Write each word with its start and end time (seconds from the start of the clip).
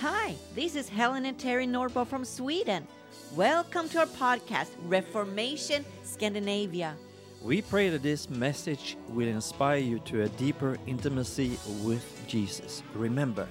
Hi, 0.00 0.36
this 0.54 0.76
is 0.76 0.88
Helen 0.88 1.26
and 1.26 1.36
Terry 1.36 1.66
Norbo 1.66 2.06
from 2.06 2.24
Sweden. 2.24 2.86
Welcome 3.34 3.88
to 3.88 3.98
our 3.98 4.06
podcast, 4.06 4.68
Reformation 4.84 5.84
Scandinavia. 6.04 6.94
We 7.42 7.62
pray 7.62 7.88
that 7.88 8.04
this 8.04 8.30
message 8.30 8.96
will 9.08 9.26
inspire 9.26 9.78
you 9.78 9.98
to 10.04 10.22
a 10.22 10.28
deeper 10.28 10.78
intimacy 10.86 11.58
with 11.82 12.22
Jesus. 12.28 12.84
Remember, 12.94 13.48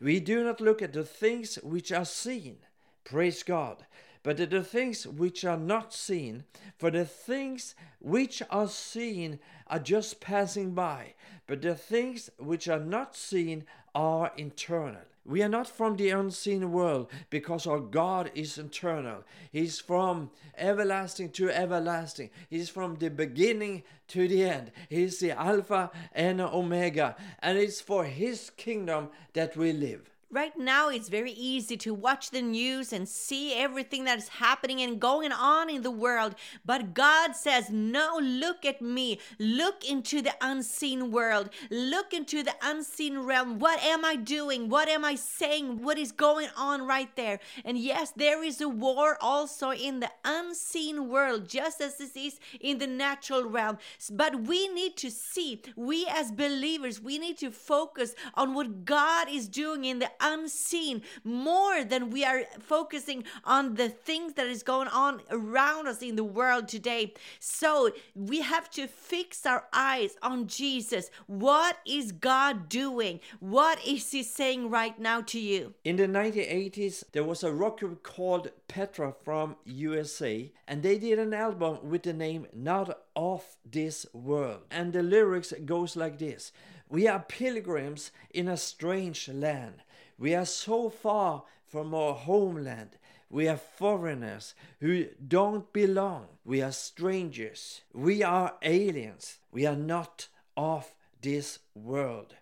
we 0.00 0.20
do 0.20 0.42
not 0.44 0.62
look 0.62 0.80
at 0.80 0.94
the 0.94 1.04
things 1.04 1.58
which 1.62 1.92
are 1.92 2.06
seen. 2.06 2.56
Praise 3.04 3.42
God 3.42 3.84
but 4.26 4.38
the 4.38 4.64
things 4.64 5.06
which 5.06 5.44
are 5.44 5.56
not 5.56 5.94
seen. 5.94 6.42
For 6.78 6.90
the 6.90 7.04
things 7.04 7.76
which 8.00 8.42
are 8.50 8.66
seen 8.66 9.38
are 9.68 9.78
just 9.78 10.20
passing 10.20 10.72
by, 10.72 11.14
but 11.46 11.62
the 11.62 11.76
things 11.76 12.28
which 12.36 12.66
are 12.66 12.80
not 12.80 13.14
seen 13.14 13.66
are 13.94 14.32
eternal. 14.36 15.02
We 15.24 15.44
are 15.44 15.48
not 15.48 15.68
from 15.68 15.94
the 15.94 16.10
unseen 16.10 16.72
world 16.72 17.08
because 17.30 17.68
our 17.68 17.78
God 17.78 18.32
is 18.34 18.58
eternal. 18.58 19.22
He's 19.52 19.78
from 19.78 20.30
everlasting 20.58 21.30
to 21.34 21.48
everlasting. 21.50 22.30
He's 22.50 22.68
from 22.68 22.96
the 22.96 23.10
beginning 23.10 23.84
to 24.08 24.26
the 24.26 24.44
end. 24.44 24.72
He's 24.88 25.20
the 25.20 25.38
Alpha 25.38 25.92
and 26.12 26.40
Omega. 26.40 27.14
And 27.38 27.58
it's 27.58 27.80
for 27.80 28.04
His 28.04 28.50
kingdom 28.50 29.10
that 29.34 29.56
we 29.56 29.72
live. 29.72 30.15
Right 30.28 30.58
now, 30.58 30.88
it's 30.88 31.08
very 31.08 31.30
easy 31.30 31.76
to 31.76 31.94
watch 31.94 32.30
the 32.30 32.42
news 32.42 32.92
and 32.92 33.08
see 33.08 33.54
everything 33.54 34.04
that 34.04 34.18
is 34.18 34.28
happening 34.28 34.82
and 34.82 34.98
going 35.00 35.30
on 35.30 35.70
in 35.70 35.82
the 35.82 35.90
world. 35.90 36.34
But 36.64 36.94
God 36.94 37.36
says, 37.36 37.70
No, 37.70 38.18
look 38.20 38.64
at 38.64 38.82
me. 38.82 39.20
Look 39.38 39.88
into 39.88 40.22
the 40.22 40.34
unseen 40.40 41.12
world. 41.12 41.50
Look 41.70 42.12
into 42.12 42.42
the 42.42 42.54
unseen 42.60 43.20
realm. 43.20 43.60
What 43.60 43.80
am 43.84 44.04
I 44.04 44.16
doing? 44.16 44.68
What 44.68 44.88
am 44.88 45.04
I 45.04 45.14
saying? 45.14 45.80
What 45.84 45.96
is 45.96 46.10
going 46.10 46.48
on 46.56 46.84
right 46.84 47.14
there? 47.14 47.38
And 47.64 47.78
yes, 47.78 48.10
there 48.16 48.42
is 48.42 48.60
a 48.60 48.68
war 48.68 49.16
also 49.20 49.70
in 49.70 50.00
the 50.00 50.10
unseen 50.24 51.08
world, 51.08 51.48
just 51.48 51.80
as 51.80 51.98
this 51.98 52.16
is 52.16 52.40
in 52.60 52.78
the 52.78 52.88
natural 52.88 53.44
realm. 53.44 53.78
But 54.10 54.42
we 54.42 54.66
need 54.66 54.96
to 54.96 55.10
see, 55.12 55.62
we 55.76 56.04
as 56.10 56.32
believers, 56.32 57.00
we 57.00 57.16
need 57.16 57.38
to 57.38 57.52
focus 57.52 58.16
on 58.34 58.54
what 58.54 58.84
God 58.84 59.28
is 59.30 59.46
doing 59.46 59.84
in 59.84 60.00
the 60.00 60.10
unseen 60.20 61.02
more 61.24 61.84
than 61.84 62.10
we 62.10 62.24
are 62.24 62.42
focusing 62.60 63.24
on 63.44 63.74
the 63.74 63.88
things 63.88 64.34
that 64.34 64.46
is 64.46 64.62
going 64.62 64.88
on 64.88 65.22
around 65.30 65.86
us 65.86 66.02
in 66.02 66.16
the 66.16 66.24
world 66.24 66.68
today. 66.68 67.14
So 67.38 67.90
we 68.14 68.40
have 68.40 68.70
to 68.70 68.86
fix 68.86 69.46
our 69.46 69.64
eyes 69.72 70.16
on 70.22 70.46
Jesus. 70.46 71.10
What 71.26 71.78
is 71.86 72.12
God 72.12 72.68
doing? 72.68 73.20
What 73.40 73.84
is 73.86 74.10
He 74.10 74.22
saying 74.22 74.70
right 74.70 74.98
now 74.98 75.20
to 75.22 75.38
you? 75.38 75.74
In 75.84 75.96
the 75.96 76.06
1980s, 76.06 77.04
there 77.12 77.24
was 77.24 77.42
a 77.42 77.52
rocker 77.52 77.88
called 78.02 78.50
Petra 78.68 79.14
from 79.24 79.56
USA, 79.64 80.52
and 80.66 80.82
they 80.82 80.98
did 80.98 81.18
an 81.18 81.34
album 81.34 81.78
with 81.82 82.02
the 82.02 82.12
name 82.12 82.46
Not 82.52 82.98
of 83.14 83.44
This 83.64 84.06
World. 84.12 84.62
And 84.70 84.92
the 84.92 85.02
lyrics 85.02 85.52
goes 85.64 85.96
like 85.96 86.18
this. 86.18 86.52
We 86.88 87.08
are 87.08 87.24
pilgrims 87.26 88.12
in 88.32 88.46
a 88.46 88.56
strange 88.56 89.28
land. 89.28 89.82
We 90.18 90.34
are 90.34 90.46
so 90.46 90.88
far 90.88 91.44
from 91.66 91.94
our 91.94 92.14
homeland. 92.14 92.96
We 93.28 93.48
are 93.48 93.56
foreigners 93.56 94.54
who 94.80 95.06
don't 95.26 95.72
belong. 95.72 96.26
We 96.44 96.62
are 96.62 96.72
strangers. 96.72 97.82
We 97.92 98.22
are 98.22 98.54
aliens. 98.62 99.38
We 99.52 99.66
are 99.66 99.76
not 99.76 100.28
of 100.56 100.94
this 101.20 101.58
world. 101.74 102.34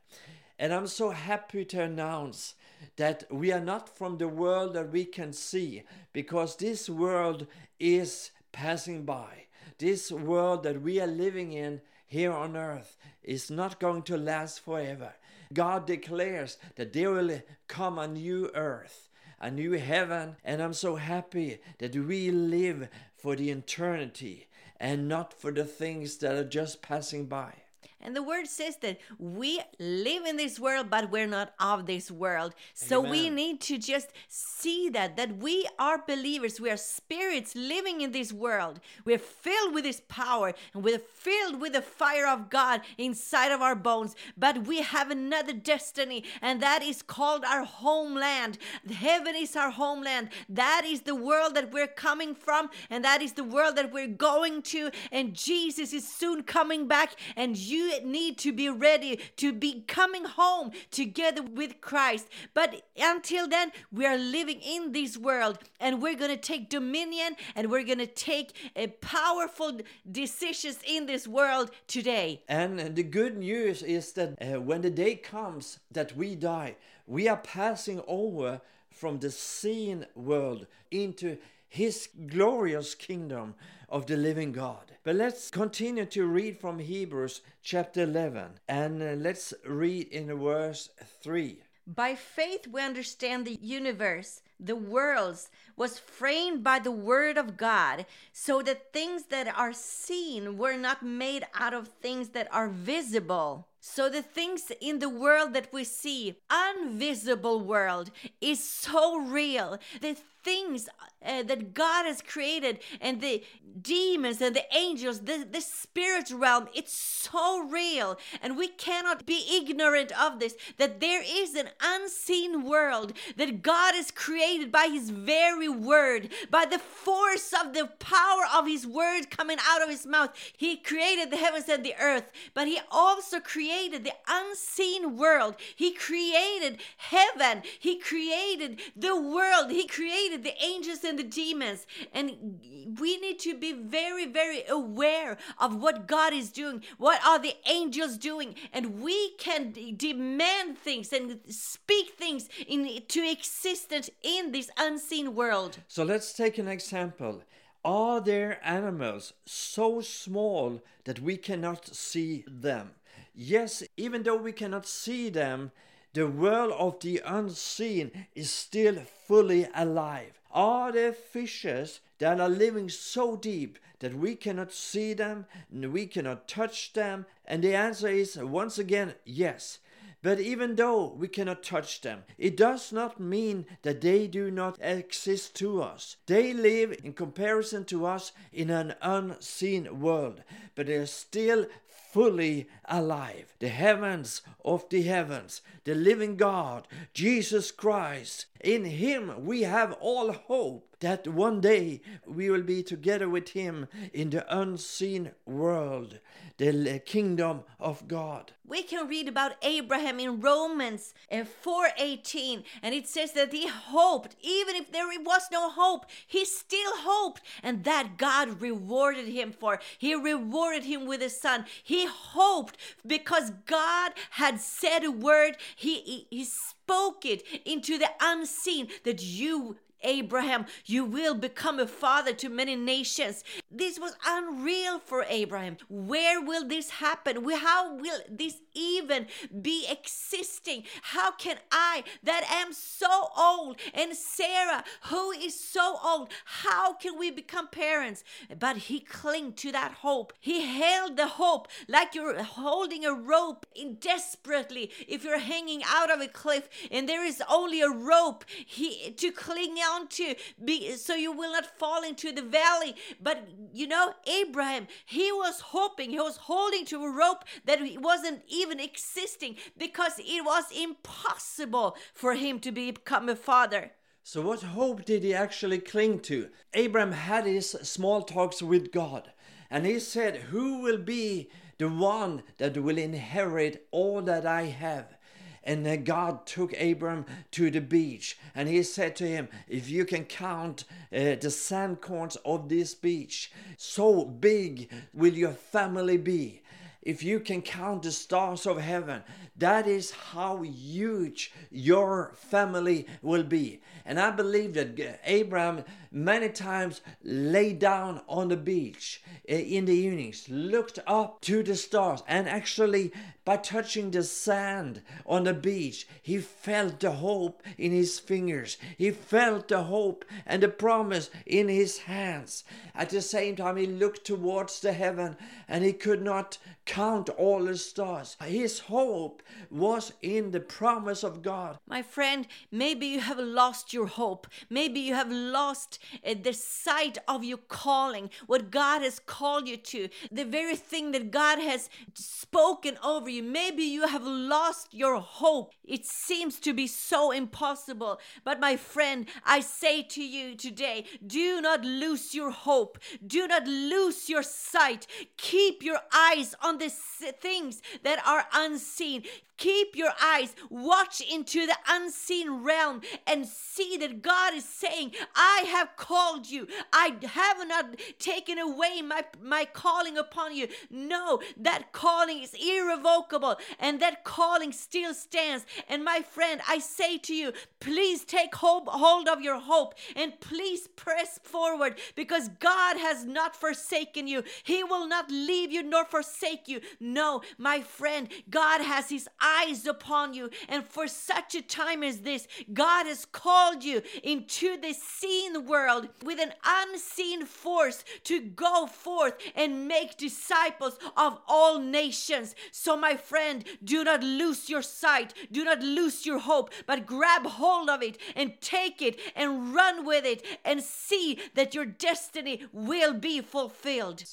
And 0.58 0.72
I'm 0.72 0.86
so 0.86 1.10
happy 1.10 1.64
to 1.64 1.82
announce 1.82 2.54
that 2.96 3.24
we 3.30 3.50
are 3.50 3.60
not 3.60 3.88
from 3.88 4.18
the 4.18 4.28
world 4.28 4.74
that 4.74 4.92
we 4.92 5.04
can 5.04 5.32
see 5.32 5.82
because 6.12 6.56
this 6.56 6.88
world 6.88 7.46
is 7.80 8.30
passing 8.52 9.04
by. 9.04 9.46
This 9.78 10.12
world 10.12 10.62
that 10.62 10.82
we 10.82 11.00
are 11.00 11.06
living 11.06 11.52
in 11.52 11.80
here 12.06 12.32
on 12.32 12.56
earth 12.56 12.96
is 13.22 13.50
not 13.50 13.80
going 13.80 14.02
to 14.02 14.16
last 14.16 14.60
forever. 14.60 15.14
God 15.54 15.86
declares 15.86 16.58
that 16.76 16.92
there 16.92 17.10
will 17.10 17.40
come 17.68 17.98
a 17.98 18.06
new 18.08 18.50
earth, 18.54 19.08
a 19.40 19.50
new 19.50 19.72
heaven, 19.72 20.36
and 20.44 20.60
I'm 20.60 20.74
so 20.74 20.96
happy 20.96 21.58
that 21.78 21.94
we 21.94 22.30
live 22.30 22.88
for 23.16 23.36
the 23.36 23.50
eternity 23.50 24.48
and 24.78 25.08
not 25.08 25.32
for 25.32 25.52
the 25.52 25.64
things 25.64 26.18
that 26.18 26.34
are 26.34 26.44
just 26.44 26.82
passing 26.82 27.26
by. 27.26 27.54
And 28.00 28.14
the 28.14 28.22
word 28.22 28.46
says 28.46 28.76
that 28.82 28.98
we 29.18 29.60
live 29.78 30.26
in 30.26 30.36
this 30.36 30.60
world, 30.60 30.90
but 30.90 31.10
we're 31.10 31.26
not 31.26 31.54
of 31.58 31.86
this 31.86 32.10
world. 32.10 32.54
So 32.74 32.98
Amen. 33.00 33.10
we 33.10 33.30
need 33.30 33.60
to 33.62 33.78
just 33.78 34.08
see 34.28 34.90
that, 34.90 35.16
that 35.16 35.38
we 35.38 35.66
are 35.78 36.04
believers. 36.06 36.60
We 36.60 36.70
are 36.70 36.76
spirits 36.76 37.54
living 37.54 38.02
in 38.02 38.12
this 38.12 38.32
world. 38.32 38.80
We're 39.04 39.18
filled 39.18 39.72
with 39.72 39.84
His 39.84 40.00
power 40.02 40.52
and 40.74 40.84
we're 40.84 40.98
filled 40.98 41.60
with 41.60 41.72
the 41.72 41.82
fire 41.82 42.26
of 42.26 42.50
God 42.50 42.82
inside 42.98 43.52
of 43.52 43.62
our 43.62 43.74
bones. 43.74 44.14
But 44.36 44.66
we 44.66 44.82
have 44.82 45.10
another 45.10 45.52
destiny, 45.52 46.24
and 46.42 46.60
that 46.60 46.82
is 46.82 47.02
called 47.02 47.44
our 47.44 47.64
homeland. 47.64 48.58
Heaven 48.90 49.34
is 49.36 49.56
our 49.56 49.70
homeland. 49.70 50.28
That 50.48 50.82
is 50.84 51.02
the 51.02 51.14
world 51.14 51.54
that 51.54 51.72
we're 51.72 51.86
coming 51.86 52.34
from, 52.34 52.68
and 52.90 53.04
that 53.04 53.22
is 53.22 53.32
the 53.32 53.44
world 53.44 53.76
that 53.76 53.92
we're 53.92 54.06
going 54.08 54.62
to. 54.62 54.90
And 55.10 55.34
Jesus 55.34 55.92
is 55.92 56.06
soon 56.06 56.42
coming 56.42 56.86
back, 56.86 57.16
and 57.36 57.56
you 57.56 57.83
need 58.04 58.38
to 58.38 58.52
be 58.52 58.68
ready 58.68 59.20
to 59.36 59.52
be 59.52 59.82
coming 59.86 60.24
home 60.24 60.72
together 60.90 61.42
with 61.42 61.80
Christ. 61.80 62.28
But 62.52 62.82
until 62.96 63.48
then, 63.48 63.72
we 63.92 64.06
are 64.06 64.16
living 64.16 64.60
in 64.60 64.92
this 64.92 65.16
world 65.16 65.58
and 65.80 66.02
we're 66.02 66.16
going 66.16 66.30
to 66.30 66.36
take 66.36 66.70
dominion 66.70 67.36
and 67.54 67.70
we're 67.70 67.84
going 67.84 67.98
to 67.98 68.06
take 68.06 68.72
a 68.76 68.88
powerful 68.88 69.80
decisions 70.10 70.78
in 70.86 71.06
this 71.06 71.26
world 71.26 71.70
today. 71.86 72.42
And 72.48 72.94
the 72.94 73.02
good 73.02 73.36
news 73.36 73.82
is 73.82 74.12
that 74.12 74.36
uh, 74.40 74.60
when 74.60 74.82
the 74.82 74.90
day 74.90 75.16
comes 75.16 75.78
that 75.90 76.16
we 76.16 76.34
die, 76.34 76.76
we 77.06 77.28
are 77.28 77.36
passing 77.36 78.02
over 78.06 78.60
from 78.90 79.18
the 79.18 79.30
seen 79.30 80.06
world 80.14 80.66
into 80.90 81.36
his 81.74 82.08
glorious 82.28 82.94
kingdom 82.94 83.52
of 83.88 84.06
the 84.06 84.16
living 84.16 84.52
God. 84.52 84.92
But 85.02 85.16
let's 85.16 85.50
continue 85.50 86.06
to 86.06 86.24
read 86.24 86.60
from 86.60 86.78
Hebrews 86.78 87.40
chapter 87.64 88.04
11 88.04 88.60
and 88.68 89.02
uh, 89.02 89.06
let's 89.18 89.52
read 89.66 90.06
in 90.08 90.32
verse 90.38 90.90
3. 91.22 91.58
By 91.86 92.14
faith, 92.14 92.68
we 92.68 92.80
understand 92.80 93.44
the 93.44 93.58
universe, 93.60 94.40
the 94.58 94.76
worlds, 94.76 95.50
was 95.76 95.98
framed 95.98 96.62
by 96.62 96.78
the 96.78 96.92
word 96.92 97.36
of 97.36 97.56
God, 97.56 98.06
so 98.32 98.62
that 98.62 98.92
things 98.92 99.24
that 99.24 99.48
are 99.48 99.74
seen 99.74 100.56
were 100.56 100.78
not 100.78 101.02
made 101.02 101.44
out 101.58 101.74
of 101.74 101.88
things 101.88 102.30
that 102.30 102.48
are 102.50 102.68
visible. 102.68 103.66
So 103.80 104.08
the 104.08 104.22
things 104.22 104.72
in 104.80 105.00
the 105.00 105.10
world 105.10 105.52
that 105.52 105.70
we 105.70 105.84
see, 105.84 106.36
invisible 106.72 107.60
world, 107.60 108.10
is 108.40 108.64
so 108.64 109.18
real. 109.18 109.78
The 110.00 110.16
things 110.42 110.88
uh, 111.24 111.42
that 111.44 111.74
God 111.74 112.06
has 112.06 112.22
created 112.22 112.80
and 113.00 113.20
the 113.20 113.42
demons 113.80 114.40
and 114.40 114.54
the 114.54 114.64
angels, 114.74 115.20
the, 115.20 115.46
the 115.50 115.60
spirit 115.60 116.30
realm, 116.30 116.68
it's 116.74 116.92
so 116.92 117.66
real. 117.68 118.18
And 118.42 118.56
we 118.56 118.68
cannot 118.68 119.26
be 119.26 119.44
ignorant 119.50 120.12
of 120.20 120.38
this 120.38 120.54
that 120.78 121.00
there 121.00 121.22
is 121.26 121.54
an 121.54 121.70
unseen 121.82 122.64
world 122.64 123.12
that 123.36 123.62
God 123.62 123.94
has 123.94 124.10
created 124.10 124.70
by 124.70 124.88
His 124.90 125.10
very 125.10 125.68
word, 125.68 126.30
by 126.50 126.66
the 126.66 126.78
force 126.78 127.52
of 127.52 127.74
the 127.74 127.86
power 127.98 128.44
of 128.54 128.66
His 128.66 128.86
word 128.86 129.30
coming 129.30 129.58
out 129.68 129.82
of 129.82 129.88
His 129.88 130.06
mouth. 130.06 130.30
He 130.56 130.76
created 130.76 131.30
the 131.30 131.36
heavens 131.36 131.68
and 131.68 131.84
the 131.84 131.94
earth, 132.00 132.30
but 132.54 132.68
He 132.68 132.78
also 132.90 133.40
created 133.40 134.04
the 134.04 134.14
unseen 134.28 135.16
world. 135.16 135.56
He 135.74 135.92
created 135.92 136.78
heaven, 136.96 137.62
He 137.78 137.98
created 137.98 138.80
the 138.96 139.20
world, 139.20 139.70
He 139.70 139.86
created 139.86 140.44
the 140.44 140.62
angels 140.62 141.04
and 141.04 141.13
the 141.16 141.24
demons. 141.24 141.86
And 142.12 142.96
we 142.98 143.18
need 143.18 143.38
to 143.40 143.56
be 143.56 143.72
very, 143.72 144.26
very 144.26 144.64
aware 144.68 145.36
of 145.58 145.76
what 145.76 146.06
God 146.06 146.32
is 146.32 146.50
doing. 146.50 146.82
What 146.98 147.24
are 147.24 147.38
the 147.38 147.54
angels 147.66 148.16
doing? 148.16 148.54
And 148.72 149.00
we 149.00 149.32
can 149.32 149.72
d- 149.72 149.92
demand 149.92 150.78
things 150.78 151.12
and 151.12 151.40
speak 151.48 152.10
things 152.18 152.48
into 152.66 153.22
existence 153.22 154.10
in 154.22 154.52
this 154.52 154.70
unseen 154.78 155.34
world. 155.34 155.78
So 155.88 156.04
let's 156.04 156.32
take 156.32 156.58
an 156.58 156.68
example. 156.68 157.42
Are 157.84 158.20
there 158.20 158.60
animals 158.64 159.34
so 159.44 160.00
small 160.00 160.80
that 161.04 161.20
we 161.20 161.36
cannot 161.36 161.94
see 161.94 162.44
them? 162.46 162.92
Yes, 163.34 163.82
even 163.96 164.22
though 164.22 164.36
we 164.36 164.52
cannot 164.52 164.86
see 164.86 165.28
them, 165.28 165.72
the 166.14 166.28
world 166.28 166.72
of 166.78 167.00
the 167.00 167.20
unseen 167.26 168.26
is 168.34 168.48
still 168.48 169.02
fully 169.26 169.68
alive. 169.74 170.40
Are 170.54 170.92
there 170.92 171.12
fishes 171.12 171.98
that 172.18 172.40
are 172.40 172.48
living 172.48 172.88
so 172.88 173.34
deep 173.34 173.76
that 173.98 174.14
we 174.14 174.36
cannot 174.36 174.72
see 174.72 175.12
them, 175.12 175.46
and 175.68 175.92
we 175.92 176.06
cannot 176.06 176.46
touch 176.46 176.92
them? 176.92 177.26
And 177.44 177.64
the 177.64 177.74
answer 177.74 178.08
is 178.08 178.36
once 178.36 178.78
again 178.78 179.16
yes. 179.24 179.80
But 180.24 180.40
even 180.40 180.76
though 180.76 181.12
we 181.18 181.28
cannot 181.28 181.62
touch 181.62 182.00
them, 182.00 182.24
it 182.38 182.56
does 182.56 182.92
not 182.92 183.20
mean 183.20 183.66
that 183.82 184.00
they 184.00 184.26
do 184.26 184.50
not 184.50 184.78
exist 184.80 185.54
to 185.56 185.82
us. 185.82 186.16
They 186.24 186.54
live 186.54 186.98
in 187.04 187.12
comparison 187.12 187.84
to 187.84 188.06
us 188.06 188.32
in 188.50 188.70
an 188.70 188.94
unseen 189.02 190.00
world, 190.00 190.42
but 190.74 190.86
they 190.86 190.94
are 190.94 191.04
still 191.04 191.66
fully 191.86 192.68
alive. 192.86 193.54
The 193.58 193.68
heavens 193.68 194.40
of 194.64 194.88
the 194.88 195.02
heavens, 195.02 195.60
the 195.84 195.94
living 195.94 196.36
God, 196.36 196.88
Jesus 197.12 197.70
Christ. 197.70 198.46
In 198.62 198.86
Him 198.86 199.44
we 199.44 199.64
have 199.64 199.92
all 200.00 200.32
hope 200.32 200.93
that 201.04 201.28
one 201.28 201.60
day 201.60 202.00
we 202.26 202.48
will 202.48 202.62
be 202.62 202.82
together 202.82 203.28
with 203.28 203.50
Him 203.50 203.88
in 204.14 204.30
the 204.30 204.44
unseen 204.48 205.32
world, 205.44 206.18
the 206.56 206.98
kingdom 207.04 207.60
of 207.78 208.08
God. 208.08 208.52
We 208.66 208.82
can 208.82 209.06
read 209.06 209.28
about 209.28 209.56
Abraham 209.62 210.18
in 210.18 210.40
Romans 210.40 211.12
uh, 211.30 211.44
4:18 211.62 212.64
and 212.82 212.94
it 212.94 213.06
says 213.06 213.32
that 213.32 213.52
he 213.52 213.68
hoped 213.68 214.36
even 214.40 214.74
if 214.74 214.90
there 214.90 215.06
was 215.20 215.42
no 215.52 215.68
hope 215.68 216.06
he 216.26 216.46
still 216.46 216.92
hoped 216.94 217.42
and 217.62 217.84
that 217.84 218.16
God 218.16 218.62
rewarded 218.62 219.28
him 219.28 219.52
for 219.52 219.80
he 219.98 220.14
rewarded 220.14 220.84
him 220.84 221.04
with 221.04 221.22
a 221.22 221.28
son. 221.28 221.66
He 221.82 222.06
hoped 222.06 222.78
because 223.06 223.50
God 223.66 224.12
had 224.30 224.58
said 224.60 225.04
a 225.04 225.10
word. 225.10 225.58
He 225.76 226.00
he, 226.00 226.26
he 226.30 226.44
spoke 226.44 227.26
it 227.26 227.42
into 227.66 227.98
the 227.98 228.10
unseen 228.20 228.88
that 229.04 229.22
you 229.22 229.76
Abraham, 230.04 230.66
you 230.84 231.04
will 231.04 231.34
become 231.34 231.78
a 231.78 231.86
father 231.86 232.32
to 232.34 232.48
many 232.48 232.76
nations. 232.76 233.42
This 233.76 233.98
was 233.98 234.16
unreal 234.26 235.00
for 235.00 235.24
Abraham. 235.28 235.76
Where 235.88 236.40
will 236.40 236.66
this 236.66 236.90
happen? 236.90 237.44
How 237.50 237.94
will 237.94 238.20
this 238.30 238.58
even 238.72 239.26
be 239.62 239.86
existing? 239.90 240.84
How 241.02 241.32
can 241.32 241.56
I, 241.72 242.04
that 242.22 242.44
am 242.50 242.72
so 242.72 243.28
old, 243.36 243.76
and 243.92 244.14
Sarah, 244.14 244.84
who 245.04 245.32
is 245.32 245.58
so 245.58 245.98
old, 246.04 246.30
how 246.44 246.94
can 246.94 247.18
we 247.18 247.30
become 247.30 247.68
parents? 247.68 248.22
But 248.58 248.76
he 248.76 249.00
clung 249.00 249.52
to 249.54 249.72
that 249.72 249.92
hope. 250.02 250.32
He 250.40 250.62
held 250.62 251.16
the 251.16 251.26
hope 251.26 251.68
like 251.88 252.14
you're 252.14 252.42
holding 252.42 253.04
a 253.04 253.12
rope 253.12 253.66
in 253.74 253.96
desperately. 253.96 254.90
If 255.08 255.24
you're 255.24 255.38
hanging 255.38 255.82
out 255.86 256.12
of 256.12 256.20
a 256.20 256.28
cliff 256.28 256.68
and 256.90 257.08
there 257.08 257.24
is 257.24 257.42
only 257.50 257.80
a 257.80 257.90
rope 257.90 258.44
he, 258.48 259.10
to 259.12 259.30
cling 259.30 259.78
on 259.78 260.08
to, 260.08 260.34
be, 260.64 260.92
so 260.92 261.14
you 261.14 261.32
will 261.32 261.52
not 261.52 261.66
fall 261.78 262.02
into 262.04 262.32
the 262.32 262.42
valley. 262.42 262.94
But 263.20 263.48
you 263.72 263.86
know, 263.86 264.14
Abraham, 264.26 264.86
he 265.06 265.32
was 265.32 265.60
hoping, 265.60 266.10
he 266.10 266.20
was 266.20 266.36
holding 266.36 266.84
to 266.86 267.04
a 267.04 267.10
rope 267.10 267.44
that 267.64 267.80
wasn't 268.00 268.42
even 268.48 268.80
existing 268.80 269.56
because 269.78 270.18
it 270.18 270.44
was 270.44 270.64
impossible 270.76 271.96
for 272.12 272.34
him 272.34 272.60
to 272.60 272.72
become 272.72 273.28
a 273.28 273.36
father. 273.36 273.92
So, 274.22 274.40
what 274.40 274.62
hope 274.62 275.04
did 275.04 275.22
he 275.22 275.34
actually 275.34 275.78
cling 275.78 276.20
to? 276.20 276.48
Abraham 276.72 277.12
had 277.12 277.44
his 277.44 277.70
small 277.82 278.22
talks 278.22 278.62
with 278.62 278.90
God, 278.90 279.32
and 279.70 279.84
he 279.84 279.98
said, 279.98 280.36
Who 280.36 280.80
will 280.80 280.96
be 280.98 281.50
the 281.76 281.90
one 281.90 282.42
that 282.56 282.78
will 282.78 282.96
inherit 282.96 283.86
all 283.90 284.22
that 284.22 284.46
I 284.46 284.62
have? 284.62 285.16
And 285.64 285.84
then 285.84 286.04
God 286.04 286.46
took 286.46 286.78
Abram 286.78 287.24
to 287.52 287.70
the 287.70 287.80
beach 287.80 288.38
and 288.54 288.68
he 288.68 288.82
said 288.82 289.16
to 289.16 289.26
him, 289.26 289.48
If 289.66 289.88
you 289.88 290.04
can 290.04 290.24
count 290.24 290.84
uh, 291.12 291.40
the 291.40 291.50
sandcorns 291.50 292.36
of 292.44 292.68
this 292.68 292.94
beach, 292.94 293.50
so 293.76 294.24
big 294.24 294.90
will 295.12 295.32
your 295.32 295.52
family 295.52 296.18
be. 296.18 296.62
If 297.04 297.22
you 297.22 297.38
can 297.40 297.60
count 297.60 298.02
the 298.02 298.12
stars 298.12 298.66
of 298.66 298.80
heaven, 298.80 299.22
that 299.58 299.86
is 299.86 300.10
how 300.10 300.62
huge 300.62 301.52
your 301.70 302.32
family 302.34 303.06
will 303.20 303.42
be. 303.42 303.82
And 304.06 304.18
I 304.18 304.30
believe 304.30 304.74
that 304.74 305.20
Abraham 305.24 305.84
many 306.14 306.48
times 306.48 307.00
lay 307.24 307.72
down 307.72 308.22
on 308.28 308.48
the 308.48 308.56
beach 308.56 309.20
eh, 309.48 309.58
in 309.58 309.84
the 309.84 309.94
evenings, 309.94 310.48
looked 310.48 311.00
up 311.06 311.40
to 311.42 311.62
the 311.62 311.74
stars, 311.74 312.22
and 312.28 312.48
actually 312.48 313.12
by 313.44 313.58
touching 313.58 314.10
the 314.10 314.22
sand 314.22 315.02
on 315.26 315.44
the 315.44 315.52
beach, 315.52 316.06
he 316.22 316.38
felt 316.38 317.00
the 317.00 317.10
hope 317.10 317.62
in 317.76 317.92
his 317.92 318.18
fingers. 318.18 318.78
He 318.96 319.10
felt 319.10 319.68
the 319.68 319.82
hope 319.82 320.24
and 320.46 320.62
the 320.62 320.68
promise 320.68 321.28
in 321.44 321.68
his 321.68 321.98
hands. 321.98 322.64
At 322.94 323.10
the 323.10 323.20
same 323.20 323.56
time, 323.56 323.76
he 323.76 323.86
looked 323.86 324.24
towards 324.24 324.80
the 324.80 324.92
heaven 324.92 325.36
and 325.68 325.84
he 325.84 325.92
could 325.92 326.22
not 326.22 326.56
count 326.86 327.28
all 327.30 327.64
the 327.64 327.76
stars. 327.76 328.36
His 328.44 328.78
hope 328.78 329.42
was 329.70 330.12
in 330.22 330.50
the 330.52 330.60
promise 330.60 331.22
of 331.22 331.42
God. 331.42 331.78
My 331.86 332.02
friend, 332.02 332.46
maybe 332.70 333.06
you 333.06 333.20
have 333.20 333.38
lost 333.38 333.92
your 333.92 334.06
hope. 334.06 334.46
Maybe 334.70 335.00
you 335.00 335.14
have 335.14 335.30
lost 335.30 335.98
Uh, 336.26 336.34
the 336.40 336.52
sight 336.52 337.18
of 337.28 337.44
your 337.44 337.58
calling, 337.58 338.30
what 338.46 338.70
God 338.70 339.02
has 339.02 339.18
called 339.18 339.68
you 339.68 339.76
to, 339.76 340.08
the 340.30 340.44
very 340.44 340.76
thing 340.76 341.12
that 341.12 341.30
God 341.30 341.58
has 341.58 341.88
spoken 342.14 342.98
over 343.02 343.28
you. 343.28 343.42
Maybe 343.42 343.82
you 343.84 344.06
have 344.06 344.24
lost 344.24 344.94
your 344.94 345.20
hope. 345.20 345.72
It 345.84 346.06
seems 346.06 346.58
to 346.60 346.72
be 346.72 346.86
so 346.86 347.30
impossible. 347.30 348.20
But 348.44 348.60
my 348.60 348.76
friend, 348.76 349.26
I 349.44 349.60
say 349.60 350.02
to 350.02 350.22
you 350.22 350.54
today, 350.54 351.04
do 351.26 351.60
not 351.60 351.84
lose 351.84 352.34
your 352.34 352.50
hope. 352.50 352.98
Do 353.26 353.46
not 353.46 353.66
lose 353.66 354.28
your 354.28 354.42
sight. 354.42 355.06
Keep 355.36 355.82
your 355.82 356.00
eyes 356.12 356.54
on 356.62 356.78
the 356.78 356.90
things 356.90 357.82
that 358.02 358.24
are 358.26 358.46
unseen. 358.52 359.24
Keep 359.56 359.94
your 359.94 360.12
eyes, 360.20 360.56
watch 360.68 361.20
into 361.20 361.64
the 361.64 361.76
unseen 361.88 362.64
realm 362.64 363.02
and 363.26 363.46
see 363.46 363.96
that 363.98 364.20
God 364.20 364.52
is 364.54 364.64
saying, 364.64 365.12
I 365.34 365.64
have 365.68 365.93
called 365.96 366.48
you. 366.48 366.66
I 366.92 367.16
have 367.24 367.66
not 367.66 367.84
uh, 367.84 367.96
taken 368.18 368.58
away 368.58 369.02
my, 369.02 369.24
my 369.42 369.64
calling 369.64 370.18
upon 370.18 370.54
you. 370.56 370.68
No, 370.90 371.40
that 371.56 371.92
calling 371.92 372.42
is 372.42 372.54
irrevocable 372.54 373.56
and 373.78 374.00
that 374.00 374.24
calling 374.24 374.72
still 374.72 375.14
stands. 375.14 375.66
And 375.88 376.04
my 376.04 376.20
friend, 376.20 376.60
I 376.68 376.78
say 376.78 377.18
to 377.18 377.34
you, 377.34 377.52
please 377.80 378.24
take 378.24 378.54
hold, 378.54 378.88
hold 378.88 379.28
of 379.28 379.40
your 379.40 379.60
hope 379.60 379.94
and 380.16 380.38
please 380.40 380.88
press 380.88 381.38
forward 381.42 381.98
because 382.14 382.48
God 382.60 382.96
has 382.96 383.24
not 383.24 383.56
forsaken 383.56 384.26
you. 384.28 384.42
He 384.62 384.84
will 384.84 385.06
not 385.06 385.30
leave 385.30 385.70
you 385.72 385.82
nor 385.82 386.04
forsake 386.04 386.68
you. 386.68 386.80
No, 387.00 387.42
my 387.58 387.80
friend, 387.80 388.28
God 388.50 388.80
has 388.80 389.10
his 389.10 389.28
eyes 389.40 389.86
upon 389.86 390.34
you. 390.34 390.50
And 390.68 390.84
for 390.84 391.06
such 391.08 391.54
a 391.54 391.62
time 391.62 392.02
as 392.02 392.20
this, 392.20 392.46
God 392.72 393.06
has 393.06 393.24
called 393.24 393.84
you 393.84 394.02
into 394.22 394.76
the 394.80 394.92
seen 394.92 395.66
world 395.84 396.08
with 396.22 396.40
an 396.40 396.52
unseen 396.64 397.44
force 397.44 398.04
to 398.24 398.40
go 398.40 398.86
forth 398.86 399.34
and 399.54 399.86
make 399.86 400.16
disciples 400.16 400.98
of 401.16 401.38
all 401.46 401.78
nations. 401.78 402.54
So, 402.72 402.96
my 402.96 403.16
friend, 403.16 403.64
do 403.82 404.04
not 404.04 404.22
lose 404.22 404.70
your 404.70 404.82
sight, 404.82 405.34
do 405.52 405.64
not 405.64 405.80
lose 405.80 406.24
your 406.24 406.38
hope, 406.38 406.70
but 406.86 407.06
grab 407.06 407.44
hold 407.46 407.90
of 407.90 408.02
it 408.02 408.16
and 408.34 408.60
take 408.60 409.02
it 409.02 409.18
and 409.36 409.74
run 409.74 410.06
with 410.06 410.24
it 410.24 410.42
and 410.64 410.82
see 410.82 411.38
that 411.54 411.74
your 411.74 411.86
destiny 411.86 412.64
will 412.72 413.12
be 413.12 413.40
fulfilled. 413.40 414.24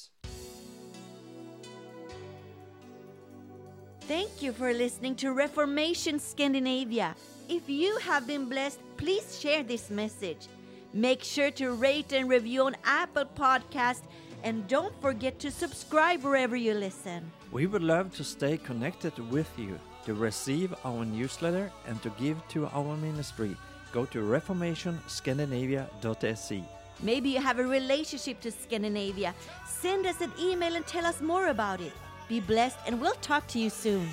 Thank 4.02 4.42
you 4.42 4.52
for 4.52 4.72
listening 4.72 5.14
to 5.16 5.32
Reformation 5.32 6.18
Scandinavia. 6.18 7.14
If 7.48 7.68
you 7.68 7.96
have 7.98 8.26
been 8.26 8.48
blessed, 8.48 8.80
please 8.96 9.38
share 9.38 9.62
this 9.62 9.90
message. 9.90 10.48
Make 10.94 11.24
sure 11.24 11.50
to 11.52 11.72
rate 11.72 12.12
and 12.12 12.28
review 12.28 12.64
on 12.64 12.76
Apple 12.84 13.24
Podcast 13.24 14.02
and 14.42 14.68
don't 14.68 14.92
forget 15.00 15.38
to 15.38 15.50
subscribe 15.50 16.22
wherever 16.22 16.54
you 16.54 16.74
listen. 16.74 17.32
We 17.50 17.66
would 17.66 17.82
love 17.82 18.14
to 18.16 18.24
stay 18.24 18.58
connected 18.58 19.18
with 19.30 19.50
you, 19.56 19.78
to 20.04 20.12
receive 20.14 20.74
our 20.84 21.04
newsletter 21.04 21.70
and 21.86 22.02
to 22.02 22.10
give 22.18 22.36
to 22.48 22.66
our 22.66 22.96
ministry. 22.96 23.56
go 23.92 24.04
to 24.06 24.20
reformationscandinavia.se. 24.20 26.64
Maybe 27.02 27.30
you 27.30 27.40
have 27.40 27.58
a 27.58 27.64
relationship 27.64 28.40
to 28.40 28.50
Scandinavia. 28.50 29.34
Send 29.66 30.06
us 30.06 30.20
an 30.22 30.32
email 30.40 30.76
and 30.76 30.86
tell 30.86 31.04
us 31.04 31.20
more 31.20 31.48
about 31.48 31.80
it. 31.80 31.92
Be 32.28 32.38
blessed, 32.40 32.78
and 32.86 33.00
we'll 33.00 33.18
talk 33.20 33.46
to 33.48 33.58
you 33.58 33.68
soon. 33.68 34.08